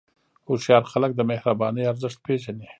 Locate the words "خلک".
0.91-1.11